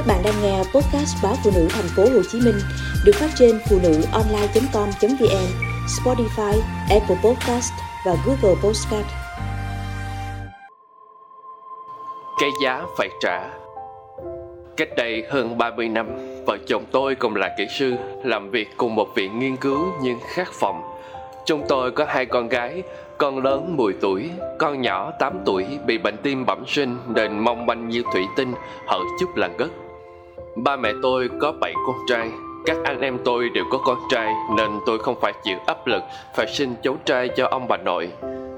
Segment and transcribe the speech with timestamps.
[0.00, 2.54] Các bạn đang nghe podcast báo phụ nữ thành phố Hồ Chí Minh
[3.04, 5.46] được phát trên phụ nữ online.com.vn,
[5.86, 7.72] Spotify, Apple Podcast
[8.06, 9.06] và Google Podcast.
[12.40, 13.50] Cái giá phải trả
[14.76, 16.06] Cách đây hơn 30 năm,
[16.46, 17.94] vợ chồng tôi cùng là kỹ sư,
[18.24, 20.82] làm việc cùng một viện nghiên cứu nhưng khác phòng.
[21.46, 22.82] Chúng tôi có hai con gái,
[23.18, 27.66] con lớn 10 tuổi, con nhỏ 8 tuổi bị bệnh tim bẩm sinh nên mong
[27.66, 28.52] manh như thủy tinh,
[28.86, 29.70] hở chút là ngất.
[30.56, 32.30] Ba mẹ tôi có 7 con trai,
[32.66, 36.02] các anh em tôi đều có con trai nên tôi không phải chịu áp lực
[36.36, 38.08] phải sinh cháu trai cho ông bà nội.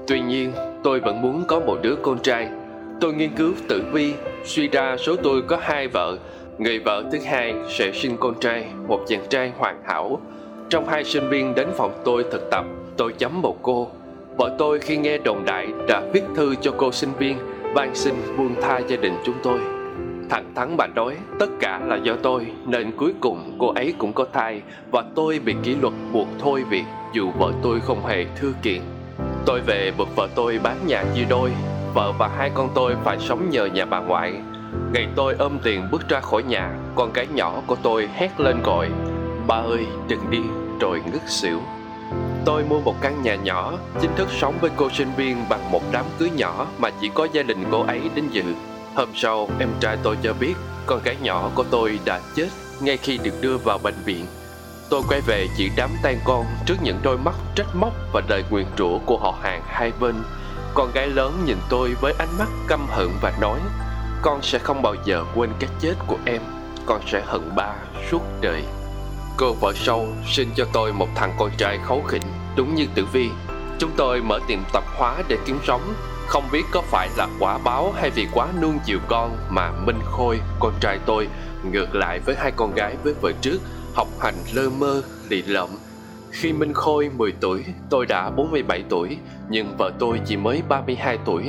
[0.07, 0.51] Tuy nhiên,
[0.83, 2.47] tôi vẫn muốn có một đứa con trai.
[3.01, 6.17] Tôi nghiên cứu tử vi, suy ra số tôi có hai vợ.
[6.57, 10.21] Người vợ thứ hai sẽ sinh con trai, một chàng trai hoàn hảo.
[10.69, 12.65] Trong hai sinh viên đến phòng tôi thực tập,
[12.97, 13.87] tôi chấm một cô
[14.37, 17.37] Vợ tôi khi nghe đồn đại đã viết thư cho cô sinh viên
[17.75, 19.82] van xin buông tha gia đình chúng tôi.
[20.29, 24.13] Thẳng thắn bà nói tất cả là do tôi nên cuối cùng cô ấy cũng
[24.13, 24.61] có thai
[24.91, 28.81] và tôi bị kỷ luật buộc thôi việc dù vợ tôi không hề thư kiện.
[29.45, 31.51] Tôi về buộc vợ tôi bán nhà chia đôi,
[31.93, 34.33] vợ và hai con tôi phải sống nhờ nhà bà ngoại.
[34.93, 38.61] Ngày tôi ôm tiền bước ra khỏi nhà, con cái nhỏ của tôi hét lên
[38.63, 38.89] gọi
[39.47, 40.41] Ba ơi đừng đi
[40.79, 41.59] rồi ngất xỉu.
[42.45, 45.81] Tôi mua một căn nhà nhỏ, chính thức sống với cô sinh viên bằng một
[45.91, 48.43] đám cưới nhỏ mà chỉ có gia đình cô ấy đến dự.
[48.95, 50.53] Hôm sau, em trai tôi cho biết
[50.85, 52.47] con gái nhỏ của tôi đã chết
[52.81, 54.25] ngay khi được đưa vào bệnh viện.
[54.89, 58.43] Tôi quay về chỉ đám tang con trước những đôi mắt trách móc và lời
[58.49, 60.15] nguyền rủa của họ hàng hai bên.
[60.73, 63.59] Con gái lớn nhìn tôi với ánh mắt căm hận và nói
[64.21, 66.41] Con sẽ không bao giờ quên cái chết của em
[66.85, 67.75] Con sẽ hận ba
[68.11, 68.63] suốt đời
[69.37, 72.21] Cô vợ sâu, sinh cho tôi một thằng con trai khấu khỉnh
[72.55, 73.29] Đúng như tử vi
[73.79, 75.93] Chúng tôi mở tiệm tạp hóa để kiếm sống
[76.27, 79.99] không biết có phải là quả báo hay vì quá nuông chiều con Mà Minh
[80.05, 81.27] Khôi, con trai tôi
[81.71, 83.59] Ngược lại với hai con gái với vợ trước
[83.93, 85.69] Học hành lơ mơ, lì lợm.
[86.31, 89.17] Khi Minh Khôi 10 tuổi, tôi đã 47 tuổi
[89.49, 91.43] Nhưng vợ tôi chỉ mới 32 tuổi.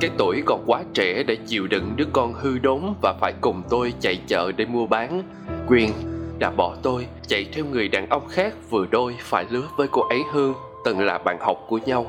[0.00, 3.62] Cái tuổi còn quá trẻ để chịu đựng đứa con hư đốn và phải cùng
[3.70, 5.22] tôi chạy chợ để mua bán.
[5.68, 5.92] Quyền
[6.38, 10.02] đã bỏ tôi chạy theo người đàn ông khác vừa đôi phải lứa với cô
[10.08, 12.06] ấy Hương từng là bạn học của nhau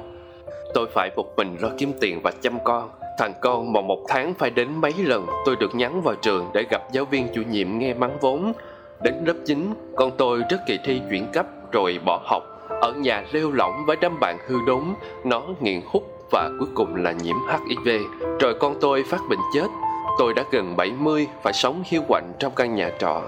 [0.73, 2.89] tôi phải một mình lo kiếm tiền và chăm con.
[3.17, 6.63] Thằng con mà một tháng phải đến mấy lần, tôi được nhắn vào trường để
[6.71, 8.53] gặp giáo viên chủ nhiệm nghe mắng vốn.
[9.03, 12.43] Đến lớp 9 con tôi rất kỳ thi chuyển cấp rồi bỏ học.
[12.81, 14.83] Ở nhà lêu lỏng với đám bạn hư đốn,
[15.23, 18.01] nó nghiện hút và cuối cùng là nhiễm HIV
[18.39, 19.67] rồi con tôi phát bệnh chết.
[20.19, 23.21] Tôi đã gần 70 phải sống hiu quạnh trong căn nhà trọ.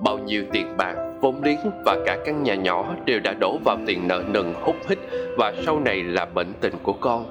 [0.00, 3.78] Bao nhiêu tiền bạc vốn liếng và cả căn nhà nhỏ đều đã đổ vào
[3.86, 4.98] tiền nợ nần hút hít
[5.38, 7.24] và sau này là bệnh tình của con.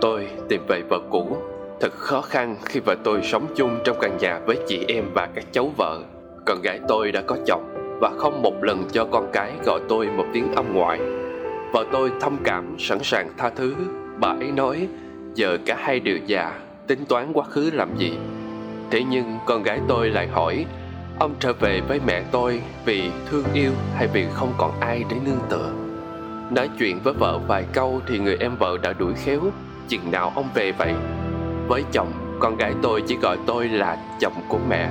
[0.00, 1.36] Tôi tìm về vợ cũ.
[1.80, 5.28] Thật khó khăn khi vợ tôi sống chung trong căn nhà với chị em và
[5.34, 6.00] các cháu vợ.
[6.46, 10.06] Con gái tôi đã có chồng và không một lần cho con cái gọi tôi
[10.06, 11.00] một tiếng ông ngoại.
[11.72, 13.74] Vợ tôi thông cảm, sẵn sàng tha thứ.
[14.18, 14.88] Bà ấy nói,
[15.34, 18.12] giờ cả hai đều già, tính toán quá khứ làm gì?
[18.90, 20.64] Thế nhưng con gái tôi lại hỏi
[21.18, 25.16] Ông trở về với mẹ tôi vì thương yêu hay vì không còn ai để
[25.24, 25.70] nương tựa.
[26.50, 29.40] Nói chuyện với vợ vài câu thì người em vợ đã đuổi khéo,
[29.88, 30.94] chừng nào ông về vậy.
[31.68, 34.88] Với chồng, con gái tôi chỉ gọi tôi là chồng của mẹ.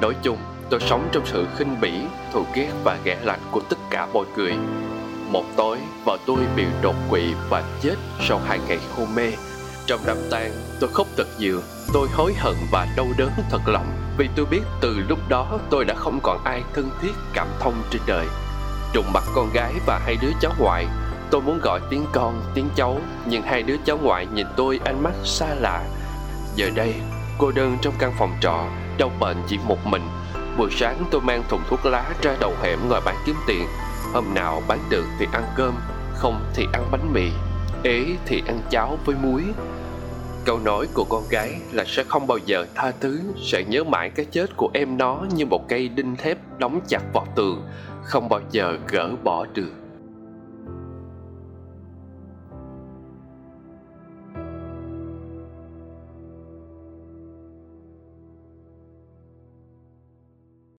[0.00, 0.36] Nói chung,
[0.70, 1.92] tôi sống trong sự khinh bỉ,
[2.32, 4.54] thù ghét và ghẻ lạnh của tất cả mọi người.
[5.30, 7.94] Một tối, vợ tôi bị đột quỵ và chết
[8.28, 9.32] sau hai ngày hôn mê.
[9.86, 11.60] Trong đám tang, tôi khóc thật nhiều,
[11.92, 13.86] tôi hối hận và đau đớn thật lòng.
[14.18, 17.82] Vì tôi biết từ lúc đó tôi đã không còn ai thân thiết cảm thông
[17.90, 18.26] trên đời.
[18.92, 20.86] Trùng mặt con gái và hai đứa cháu ngoại
[21.30, 23.00] tôi muốn gọi tiếng con tiếng cháu.
[23.26, 25.84] Nhưng hai đứa cháu ngoại nhìn tôi ánh mắt xa lạ.
[26.54, 26.94] Giờ đây
[27.38, 28.64] cô đơn trong căn phòng trọ
[28.98, 30.02] đau bệnh chỉ một mình.
[30.58, 33.66] Buổi sáng tôi mang thùng thuốc lá ra đầu hẻm ngồi bán kiếm tiền.
[34.14, 35.74] Hôm nào bán được thì ăn cơm
[36.14, 37.30] không thì ăn bánh mì
[37.86, 39.42] ế thì ăn cháo với muối.
[40.44, 44.10] Câu nói của con gái là sẽ không bao giờ tha thứ, Sẽ nhớ mãi
[44.10, 47.62] cái chết của em nó như một cây đinh thép đóng chặt vào tường,
[48.02, 49.85] Không bao giờ gỡ bỏ được.